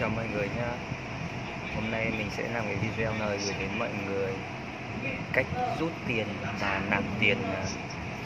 [0.00, 0.70] chào mọi người nha
[1.74, 4.32] Hôm nay mình sẽ làm cái video này gửi đến mọi người.
[5.32, 5.46] Cách
[5.80, 6.26] rút tiền
[6.60, 7.38] và nạp tiền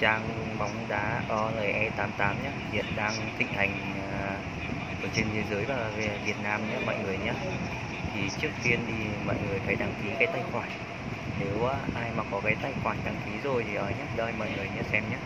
[0.01, 0.29] trang
[0.59, 4.37] bóng đá OLE88 nhé Hiện đang thịnh hành à,
[5.03, 7.33] ở trên thế giới và về Việt Nam nhé mọi người nhé
[8.14, 10.68] Thì trước tiên thì mọi người phải đăng ký cái tài khoản.
[11.40, 14.04] Nếu à, ai mà có cái tài khoản đăng ký rồi thì à, ở nhé
[14.16, 15.16] Đây mọi người nhé xem nhé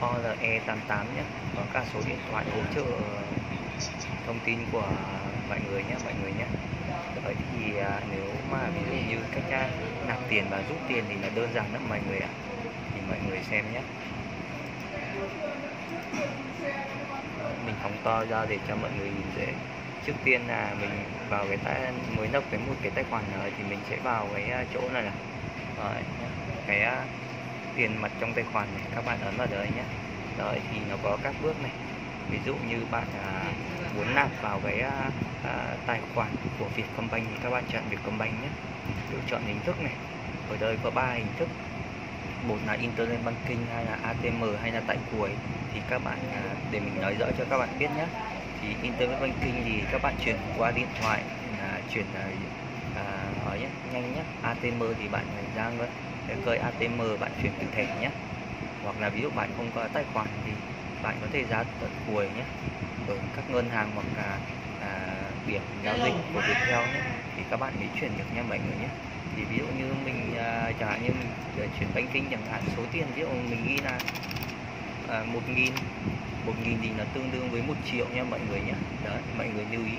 [0.00, 1.22] OLE88 nhé
[1.56, 2.84] Có cả số điện thoại hỗ trợ
[4.26, 4.88] thông tin của
[5.48, 6.46] mọi người nhé mọi người nhé.
[7.24, 9.68] Vậy thì à, nếu mà ví dụ như cách à,
[10.08, 12.28] nạp tiền và rút tiền thì là đơn giản lắm mọi người ạ.
[12.94, 13.82] Thì mọi người xem nhé.
[17.66, 19.46] Mình phóng to ra để cho mọi người nhìn dễ.
[20.06, 20.90] Trước tiên là mình
[21.28, 24.28] vào cái tài mới nộp cái một cái tài khoản này thì mình sẽ vào
[24.34, 25.12] cái à, chỗ này là
[26.66, 27.04] cái à,
[27.74, 29.84] tiền mặt trong tài khoản này các bạn ấn vào đấy nhé.
[30.38, 31.89] Rồi thì nó có các bước này
[32.28, 33.52] ví dụ như bạn à,
[33.96, 35.10] muốn nạp vào cái à,
[35.42, 38.48] à, tài khoản của Vietcombank thì các bạn chọn Vietcombank nhé.
[39.10, 39.94] Lựa chọn hình thức này
[40.50, 41.48] ở đây có ba hình thức.
[42.42, 45.30] Một là internet banking hay là ATM hay là tại cuối.
[45.72, 48.06] Thì các bạn à, để mình nói rõ cho các bạn biết nhé.
[48.60, 51.22] Thì internet banking thì các bạn chuyển qua điện thoại
[51.58, 52.30] là chuyển à,
[52.94, 54.24] à, nhé nhanh nhé.
[54.40, 55.70] ATM thì bạn ra
[56.26, 58.10] cái cơi ATM bạn chuyển từ thẻ nhé.
[58.82, 60.50] Hoặc là ví dụ bạn không có tài khoản thì
[61.02, 62.44] bạn có thể ra tận cuối nhé.
[63.08, 64.38] Ở các ngân hàng hoặc là
[64.80, 65.14] à,
[65.46, 67.00] điểm giao dịch của Viettel nhé.
[67.36, 68.88] Thì các bạn mới chuyển được nha mọi người nhé.
[69.36, 71.28] Thì ví dụ như mình à, chẳng hạn như mình
[71.60, 73.98] à, chuyển bánh kinh chẳng hạn số tiền ví dụ mình ghi là
[75.08, 75.72] à, một nghìn
[76.46, 78.74] một nghìn thì là tương đương với một triệu nha mọi người nhé.
[79.04, 79.94] Đó mọi người lưu ý.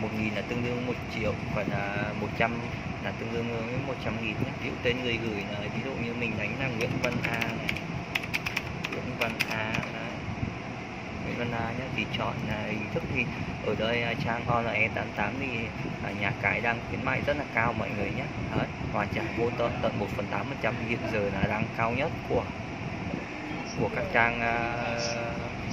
[0.00, 2.58] Một nghìn là tương đương một triệu còn là một trăm
[3.04, 4.50] là tương đương với một trăm nghìn nhé.
[4.62, 7.38] Ví dụ tên người gửi là ví dụ như mình đánh là Nguyễn Văn A
[7.38, 7.68] này.
[8.90, 10.13] Nguyễn Văn A đấy.
[11.36, 13.24] Nguyễn à, nhé thì chọn à, hình thức thì
[13.66, 15.46] ở đây à, trang online 88 thì
[16.04, 18.24] à, nhà cái đang khuyến mại rất là cao mọi người nhé
[18.56, 21.64] đấy hoàn trả vô tận tận 1 phần 8 phần trăm hiện giờ là đang
[21.76, 22.44] cao nhất của
[23.80, 24.40] của các trang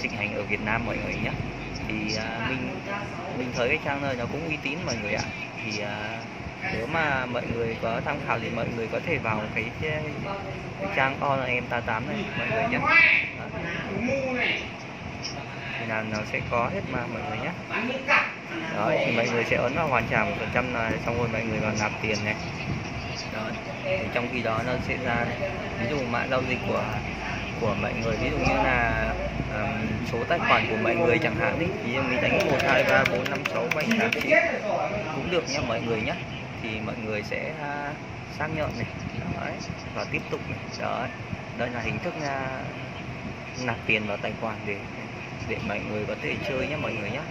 [0.06, 1.32] uh, hành ở Việt Nam mọi người nhé
[1.88, 2.70] thì uh, mình
[3.38, 5.24] mình thấy cái trang này nó cũng uy tín mọi người ạ.
[5.64, 6.26] Thì uh,
[6.74, 10.04] nếu mà mọi người có tham khảo thì mọi người có thể vào cái, cái,
[10.80, 12.80] cái trang online 88 này mọi người nhé
[15.82, 17.52] thì là nó sẽ có hết mà mọi người nhé.
[18.76, 21.28] Đó thì mọi người sẽ ấn vào hoàn trả một phần trăm là xong rồi
[21.32, 22.36] mọi người vào nạp tiền này.
[23.34, 23.42] Đó.
[23.84, 25.26] Thì trong khi đó nó sẽ ra
[25.80, 26.84] ví dụ mã giao dịch của
[27.62, 29.10] của mọi người ví dụ như là
[29.54, 31.66] um, số tài khoản của mọi người chẳng hạn đi.
[31.86, 34.32] Thì mình đánh một hai ba bốn năm sáu bảy tám chín
[35.16, 36.14] cũng được nha mọi người nhé.
[36.64, 37.96] Thì mọi người sẽ uh,
[38.38, 38.88] xác nhận này.
[39.42, 39.54] Đấy.
[39.96, 40.60] và tiếp tục này.
[40.82, 41.08] Đó
[41.58, 44.78] đây là hình thức uh, nạp tiền vào tài khoản để
[45.48, 47.22] để mọi người có thể chơi nhé mọi người nhé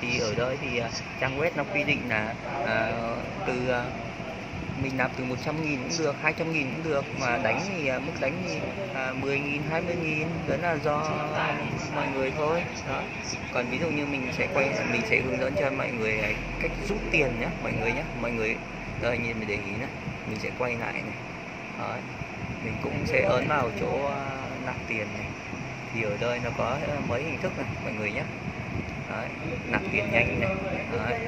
[0.00, 0.86] thì ở đây thì uh,
[1.20, 4.12] trang web nó quy định là uh, từ uh,
[4.82, 7.04] mình nạp từ 100 nghìn cũng được 200 nghìn cũng được.
[7.20, 8.58] Mà đánh thì uh, mức đánh thì
[9.10, 11.10] uh, 10 nghìn 20 nghìn đó là do
[11.94, 12.62] mọi người thôi.
[12.88, 13.02] Đó.
[13.52, 16.70] Còn ví dụ như mình sẽ quay mình sẽ hướng dẫn cho mọi người cách
[16.88, 18.56] rút tiền nhé mọi người nhé mọi người
[19.02, 19.88] đây nhìn mình để ý này
[20.26, 21.02] mình sẽ quay lại này.
[21.78, 21.96] Đó.
[22.64, 25.26] mình cũng sẽ ấn vào chỗ uh, nạp tiền này
[25.94, 28.22] thì ở đây nó có ờ, mấy hình thức này mọi người nhé.
[29.10, 29.28] Đấy,
[29.70, 30.50] nạp tiền nhanh này
[30.92, 31.20] Đấy,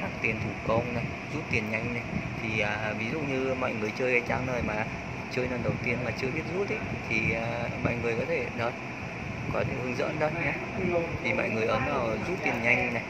[0.00, 2.02] nạp tiền thủ công này rút tiền nhanh này.
[2.42, 4.84] Thì à, ví dụ như mọi người chơi cái trang này mà
[5.30, 6.78] chơi lần đầu tiên mà chưa biết rút ấy
[7.08, 8.70] thì à, mọi người có thể đó
[9.52, 10.52] có thể hướng dẫn đó nhé.
[11.24, 13.02] Thì mọi người ấn vào rút tiền nhanh này.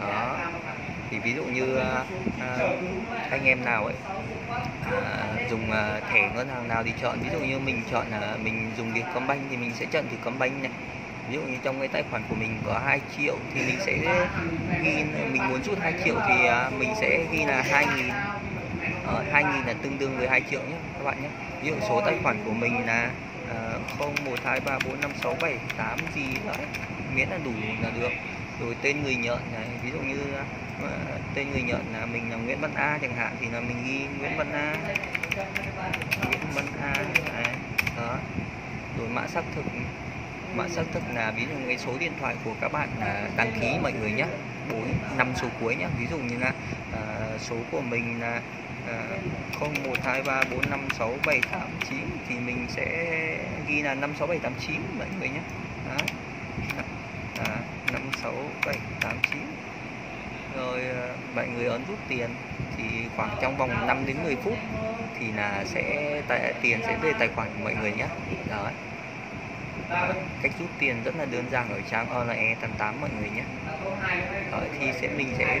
[0.00, 0.36] Đó
[1.12, 2.04] thì ví dụ như à,
[2.40, 2.58] à,
[3.30, 3.94] anh em nào ấy
[4.92, 7.18] à, dùng à, thẻ ngân hàng nào thì chọn.
[7.22, 10.72] Ví dụ như mình chọn là mình dùng Vietcombank thì mình sẽ chọn Vietcombank này.
[11.28, 13.92] Ví dụ như trong cái tài khoản của mình có 2 triệu thì mình sẽ
[14.82, 18.08] ghi mình muốn rút 2 triệu thì à, mình sẽ ghi là 2 nghìn
[19.06, 21.28] ờ, 2 nghìn là tương đương với 2 triệu nhé các bạn nhé.
[21.62, 23.10] Ví dụ số tài khoản của mình là
[23.98, 24.10] uh,
[24.44, 26.52] 01234567 gì đó
[27.14, 27.50] miễn là đủ
[27.82, 28.10] là được
[28.62, 30.18] rồi tên người nhận này ví dụ như
[30.82, 30.90] ờ,
[31.34, 34.06] tên người nhận là mình là Nguyễn Văn A chẳng hạn thì là mình ghi
[34.18, 34.76] Nguyễn Văn A
[36.28, 36.94] Nguyễn Văn A
[37.34, 37.54] này.
[37.96, 38.16] đó
[38.98, 39.64] rồi mã xác thực
[40.54, 43.52] mã xác thực là ví dụ cái số điện thoại của các bạn là đăng
[43.60, 44.26] ký mọi người nhé
[44.70, 44.84] bốn
[45.18, 46.52] năm số cuối nhé ví dụ như là
[46.92, 48.40] uh, số của mình là
[48.86, 49.18] ờ,
[49.58, 53.06] không một hai ba bốn năm sáu bảy tám chín thì mình sẽ
[53.68, 55.40] ghi là 56789 mọi người nhé
[55.88, 56.04] đó.
[58.22, 58.32] 6,
[58.66, 59.40] 7, 8, 9
[60.56, 62.30] rồi ờ, mọi người ấn rút tiền
[62.76, 62.84] thì
[63.16, 64.54] khoảng trong vòng 5 đến 10 phút
[65.18, 68.06] thì là sẽ tài, tiền sẽ về tài khoản của mọi người nhé.
[68.50, 68.70] Đó.
[70.42, 73.42] Cách rút tiền rất là đơn giản ở trang online 88 mọi người nhé.
[74.52, 75.60] Đó, thì sẽ mình sẽ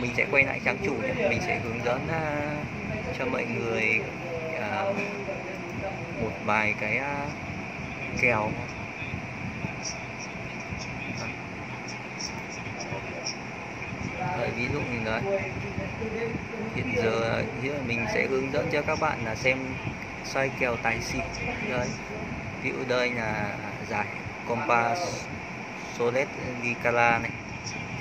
[0.00, 1.28] mình sẽ quay lại trang chủ nhé.
[1.28, 4.00] Mình sẽ hướng dẫn uh, cho mọi người
[4.56, 4.96] uh,
[6.22, 8.50] một vài cái uh, kèo.
[14.46, 15.20] Đấy, ví dụ như đấy
[16.76, 17.42] hiện giờ
[17.86, 19.58] mình sẽ hướng dẫn cho các bạn là xem
[20.24, 21.20] xoay kèo tài xỉu
[21.70, 21.88] đấy
[22.62, 23.56] ví dụ đây là
[23.90, 24.06] giải
[24.48, 24.94] compa
[25.98, 26.28] Solet
[26.62, 27.30] Gicala này.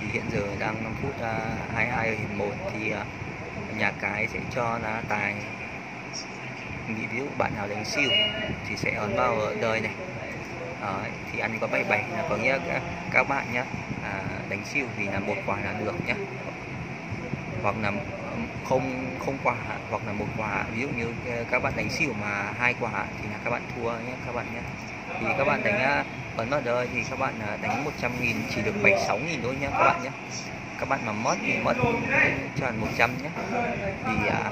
[0.02, 1.34] Thì hiện giờ đang 5 phút à,
[1.76, 3.06] 22 ở hiệp 1 thì à,
[3.78, 5.34] nhà cái sẽ cho là tài.
[6.88, 8.10] Nghĩ ví dụ bạn nào đánh siêu
[8.70, 9.92] thì sẽ ấn vào đời này.
[10.82, 11.00] Đó,
[11.32, 12.58] thì ăn có 77 là có nghĩa
[13.12, 13.64] các, bạn nhé
[14.50, 16.16] đánh siêu thì là một quả là được nhé.
[17.62, 17.92] Hoặc là
[18.64, 20.68] không không quả hoặc là một quả.
[20.72, 23.66] Ví dụ như ờ, các bạn đánh xỉu mà hai quả thì là các bạn
[23.70, 24.62] thua nhé các bạn nhé.
[25.20, 26.04] Thì các bạn đánh ờ,
[26.36, 29.58] ấn vào đời thì các bạn ờ, đánh 100 nghìn chỉ được 76 nghìn thôi
[29.58, 30.12] nhé các bạn nhé.
[30.78, 31.78] Các bạn mà mất thì mất
[32.56, 33.32] tròn 100 nhé.
[34.02, 34.52] Vì à,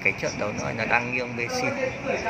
[0.00, 1.74] cái trận đấu nó là đang nghiêng về xỉu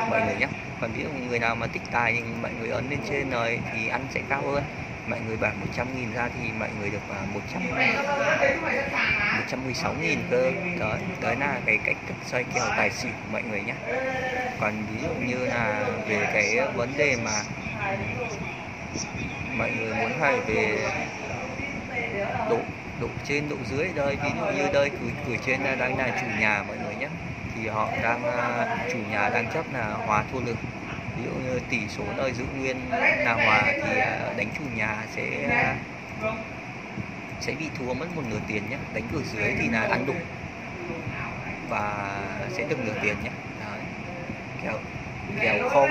[0.05, 0.47] mọi người nhé.
[0.77, 3.63] Còn ví dụ người nào mà tích tài thì mọi người ấn lên trên rồi
[3.65, 4.65] thì ăn sẽ cao hơn
[5.09, 7.61] mọi người bảo 100 nghìn ra thì mọi người được uh, 100
[9.37, 10.51] 116 nghìn cơ.
[10.79, 13.73] Đó, đó là cái cách thức xoay kèo tài xỉu của mọi người nhé
[14.59, 17.31] còn ví dụ như là về cái vấn đề mà
[19.57, 20.77] mọi người muốn hỏi về
[22.49, 22.59] độ
[23.01, 26.27] độ trên độ dưới đây ví dụ như đây cửa, cửa trên đang là chủ
[26.39, 27.07] nhà mọi người nhé
[27.55, 30.57] thì họ đang à, chủ nhà đang chấp là hòa thua lực
[31.17, 32.77] ví dụ như tỷ số nơi giữ nguyên
[33.25, 35.75] là hòa thì à, đánh chủ nhà sẽ à,
[37.39, 38.77] sẽ bị thua mất một nửa tiền nhé.
[38.93, 40.15] Đánh cửa dưới thì là ăn đục
[41.69, 42.15] và
[42.49, 43.29] sẽ được nửa tiền nhé.
[43.59, 43.79] Đấy.
[44.63, 44.79] kèo
[45.41, 45.89] kèo không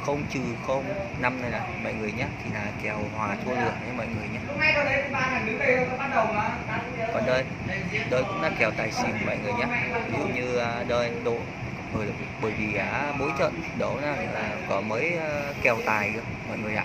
[0.00, 0.84] không trừ không,
[1.20, 2.26] năm này là mọi người nhé.
[2.44, 4.38] Thì là kèo hòa thua được nhé mọi người nhé.
[7.12, 7.44] Còn đây
[8.10, 9.66] đây cũng là kèo tài xỉu mọi người nhé.
[10.08, 11.36] Ví dụ như à, đây độ
[11.94, 12.06] bởi,
[12.42, 16.20] bởi vì à, mỗi trận đấu là, là có mấy uh, ờ, kèo tài cơ
[16.48, 16.84] mọi người ạ.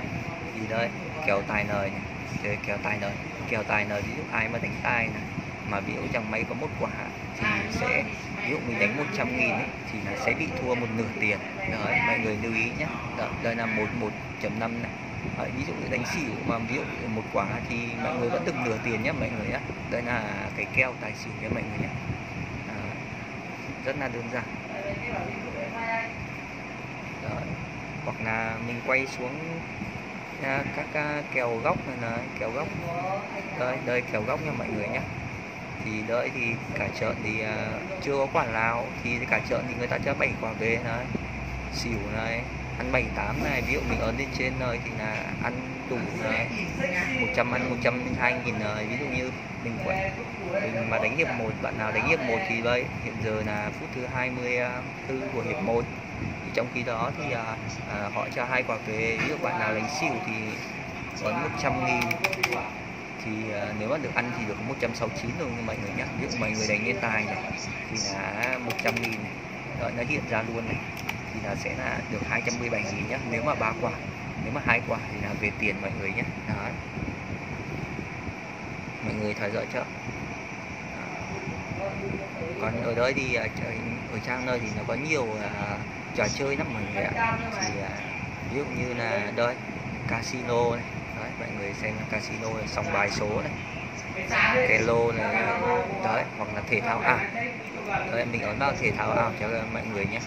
[0.56, 0.90] Thì đây
[1.28, 3.12] kèo tài nời này kèo tài nời
[3.50, 5.24] kèo tài nời ví dụ ai mà đánh tài này
[5.70, 6.92] mà ví dụ chẳng may có một quả
[7.40, 8.04] thì sẽ
[8.44, 11.38] ví dụ mình đánh 100 nghìn ấy, thì nó sẽ bị thua một nửa tiền.
[11.58, 12.86] Đấy, mọi người lưu ý nhé
[13.18, 14.10] đó, đây là một một
[14.42, 14.92] chấm năm này.
[15.38, 18.56] Đấy, ví dụ đánh xỉu mà ví dụ một quả thì mọi người vẫn được
[18.66, 19.60] nửa tiền nhé mọi người nhé
[19.92, 20.24] đây là
[20.56, 21.94] cái kèo tài xỉu nhé mọi người nhé
[22.68, 22.76] à,
[23.86, 24.44] rất là đơn giản.
[27.24, 27.42] Rồi.
[28.06, 29.36] hoặc là mình quay xuống
[30.44, 32.68] à, các à, kèo góc này là kèo góc
[33.60, 35.02] đây đây kèo góc nha mọi người nhé
[35.86, 36.42] thì đợi thì
[36.76, 37.68] cả chợ thì à,
[38.02, 41.06] chưa có quả nào thì cả chợ thì người ta cho bảy quả về này
[41.74, 42.42] xỉu này
[42.82, 45.54] ăn 78 này ví dụ mình ấn lên trên rồi thì là ăn
[45.90, 49.32] đủ uh, 100 ăn 102 nghìn này ví dụ như
[49.64, 50.12] mình quay
[50.52, 53.72] mình mà đánh hiệp 1 bạn nào đánh hiệp 1 thì đây hiện giờ là
[53.80, 54.82] phút thứ 24 à,
[55.34, 55.84] của hiệp 1
[56.54, 57.56] trong khi đó thì à,
[57.90, 59.18] à, họ cho hai quả về.
[59.22, 60.34] Ví dụ bạn nào đánh xỉu thì
[61.24, 62.02] ấn 100 nghìn.
[63.26, 66.28] Thì à, nếu mà được ăn thì được 169 rồi như mọi người nhé ví
[66.28, 67.38] dụ mọi người đánh lên tài này
[67.92, 69.12] thì là 100 nghìn.
[69.24, 69.32] Này
[69.82, 70.76] đó nó hiện ra luôn này
[71.34, 73.92] thì là sẽ là được 217 nghìn nhé nếu mà ba quả
[74.44, 76.70] nếu mà hai quả thì là về tiền mọi người nhé đó.
[79.04, 79.84] Mọi người theo dõi chưa
[82.62, 83.48] còn ở đây thì ở
[84.26, 85.80] trang nơi thì nó có nhiều uh,
[86.16, 87.38] trò chơi lắm mọi người ạ.
[87.62, 89.56] Thì uh, ví dụ như là đây
[90.08, 90.86] casino này.
[91.20, 93.52] Đấy, mọi người xem casino này, sòng bài số này.
[94.68, 95.34] Cái lô này.
[96.04, 97.20] Đấy hoặc là thể thao ảo.
[98.12, 100.20] Đấy, mình ấn vào thể thao ảo cho mọi người nhé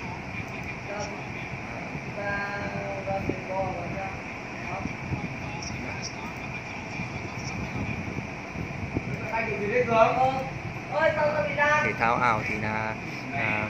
[11.85, 12.95] thể thao ảo thì là
[13.33, 13.69] à,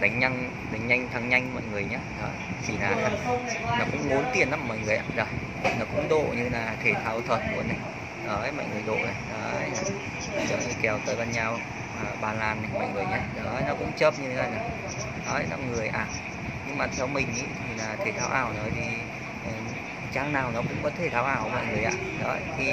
[0.00, 2.28] đánh nhanh đánh nhanh thắng nhanh mọi người nhé đó.
[2.66, 3.10] thì là
[3.78, 5.04] nó cũng muốn tiền lắm mọi người ạ.
[5.16, 5.26] Rồi
[5.78, 7.78] nó cũng độ như là thể thao thuật luôn này.
[8.26, 9.14] Đấy mọi người độ này.
[9.32, 9.70] Đấy
[10.36, 11.56] Đấy, kèo tới bên nhau
[12.04, 14.79] à, ba lan này mọi người nhé đó nó cũng chớp như thế này
[15.30, 16.08] nói nó người à
[16.64, 19.08] nhưng mà theo mình ý, thì là thể thao ảo nói thì
[19.40, 19.50] ờ,
[20.10, 21.92] trang nào nó cũng có thể thao ảo mọi người ạ.
[22.18, 22.64] Đấy thì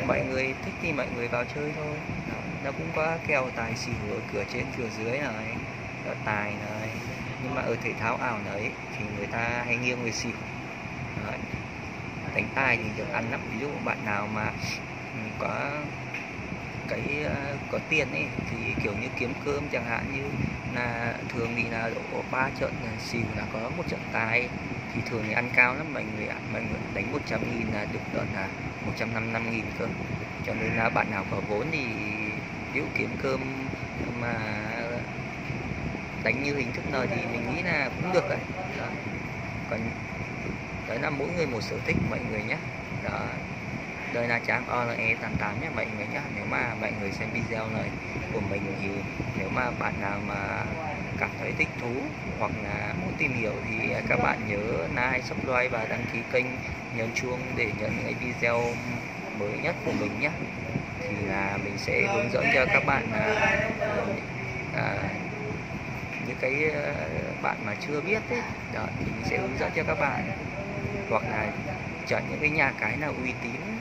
[0.00, 2.04] mọi người thích thì mọi người vào chơi thôi.
[2.26, 5.60] Đó, nó cũng có kèo tài xỉu ở cửa trên cửa dưới này
[6.02, 7.04] đó, tài này.
[7.40, 10.38] Nhưng mà ở thể thao ảo đấy thì người ta hay nghiêng về xỉu.
[11.14, 11.38] Đấy.
[12.34, 13.48] đánh tài thì được ăn lắm.
[13.50, 14.52] Ví dụ bạn nào mà
[15.12, 15.82] ừ, có
[16.94, 20.34] cái ờ, có tiền ấy, thì kiểu như kiếm cơm chẳng hạn như
[20.68, 24.50] là thường thì là độ ba trận ờ, là xỉu là có một trận tài.
[24.88, 26.40] Thì thường thì ăn cao lắm, mọi người ạ.
[26.44, 29.88] Mọi người đánh 100 nghìn là được đợt là 155 nghìn cơ
[30.42, 31.86] cho nên là bạn nào có vốn thì
[32.72, 33.70] nếu kiếm cơm
[34.06, 34.48] mà
[36.24, 38.38] đánh như hình thức nào thì mình nghĩ là cũng được rồi
[38.74, 38.92] đó.
[39.66, 39.92] còn
[40.86, 42.60] đấy là mỗi người một sở thích, mọi người nhé.
[43.00, 43.38] Đó
[44.14, 46.20] đây là trang OLE 88 nhé mọi người nhé.
[46.34, 47.90] Nếu mà mọi người xem video này
[48.32, 48.88] của mình thì
[49.38, 50.64] nếu mà bạn nào mà
[51.18, 51.92] cảm thấy thích thú
[52.38, 56.46] hoặc là muốn tìm hiểu thì các bạn nhớ like, subscribe và đăng ký kênh
[56.96, 58.60] nhấn chuông để nhận những video
[59.38, 60.30] mới nhất của mình nhé.
[61.00, 63.34] Thì là mình sẽ hướng dẫn cho các bạn là,
[64.72, 64.94] à,
[66.26, 66.94] những cái à,
[67.42, 68.42] bạn mà chưa biết ấy
[68.72, 70.32] đó, thì mình sẽ hướng dẫn cho các bạn.
[71.10, 71.52] Hoặc là
[72.06, 73.71] chọn những cái nhà cái nào uy tín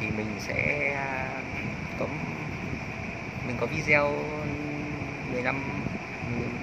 [0.00, 1.28] thì mình sẽ à,
[1.98, 2.06] có
[3.46, 4.12] mình có video
[5.32, 5.62] 15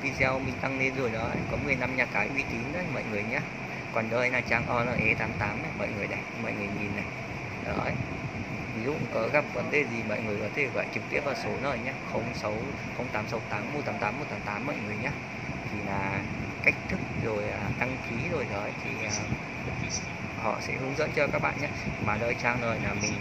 [0.01, 3.23] video mình tăng lên rồi đó có 15 nhà cái uy tín đấy mọi người
[3.23, 3.39] nhé
[3.93, 7.05] còn đây là trang OLE 88 này mọi người này mọi người nhìn này.
[7.65, 7.85] Đó
[8.75, 11.35] ví dụ có gặp vấn đề gì mọi người có thể gọi trực tiếp vào
[11.35, 11.93] số này nhé
[12.33, 12.53] 06
[12.97, 15.11] 0868 188 188 mọi người nhé
[15.71, 16.23] thì là
[16.63, 19.11] cách thức rồi à, đăng ký rồi đó thì à,
[20.43, 21.67] họ sẽ hướng dẫn cho các bạn nhé.
[22.05, 23.13] Mà đợi trang nơi là mình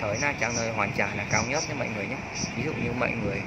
[0.00, 2.16] thấy là trang nơi hoàn trả là cao nhất nha mọi người nhé.
[2.56, 3.40] Ví dụ như mọi người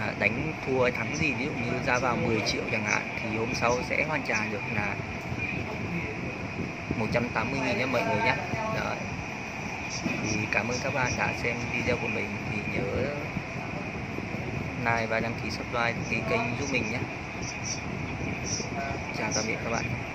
[0.00, 3.36] à, đánh thua thắng gì ví dụ như ra vào 10 triệu chẳng hạn thì
[3.38, 4.94] hôm sau sẽ hoàn trả được là
[6.98, 8.34] 180 nghìn nha mọi người nhé.
[8.76, 8.94] Đó.
[10.22, 12.28] thì cảm ơn các bạn đã xem video của mình.
[12.52, 13.14] Thì nhớ
[14.78, 16.98] like và đăng ký subscribe ký kênh giúp mình nhé.
[19.18, 20.05] Chào tạm biệt các bạn.